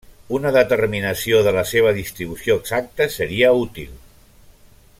Una 0.35 0.51
determinació 0.53 1.41
de 1.47 1.53
la 1.57 1.65
seva 1.73 1.91
distribució 1.99 2.57
exacta 2.63 3.09
seria 3.17 3.53
útil. 3.67 3.93